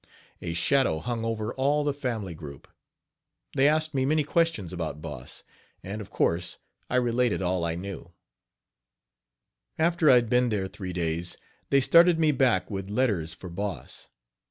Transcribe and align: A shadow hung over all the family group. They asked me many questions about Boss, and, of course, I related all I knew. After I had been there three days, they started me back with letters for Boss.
A 0.41 0.53
shadow 0.53 0.97
hung 0.97 1.23
over 1.23 1.53
all 1.53 1.83
the 1.83 1.93
family 1.93 2.33
group. 2.33 2.67
They 3.55 3.67
asked 3.67 3.93
me 3.93 4.03
many 4.03 4.23
questions 4.23 4.73
about 4.73 4.99
Boss, 4.99 5.43
and, 5.83 6.01
of 6.01 6.09
course, 6.09 6.57
I 6.89 6.95
related 6.95 7.43
all 7.43 7.63
I 7.63 7.75
knew. 7.75 8.11
After 9.77 10.09
I 10.09 10.15
had 10.15 10.27
been 10.27 10.49
there 10.49 10.67
three 10.67 10.91
days, 10.91 11.37
they 11.69 11.81
started 11.81 12.17
me 12.17 12.31
back 12.31 12.71
with 12.71 12.89
letters 12.89 13.35
for 13.35 13.47
Boss. 13.51 14.09